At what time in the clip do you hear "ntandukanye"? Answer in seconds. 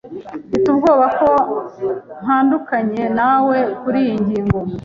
2.21-3.03